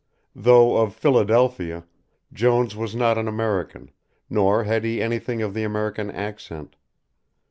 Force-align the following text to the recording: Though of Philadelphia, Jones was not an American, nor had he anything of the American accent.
Though 0.35 0.77
of 0.77 0.95
Philadelphia, 0.95 1.85
Jones 2.33 2.75
was 2.75 2.95
not 2.95 3.19
an 3.19 3.27
American, 3.27 3.91
nor 4.31 4.63
had 4.63 4.83
he 4.83 4.99
anything 4.99 5.43
of 5.43 5.53
the 5.53 5.63
American 5.63 6.09
accent. 6.09 6.75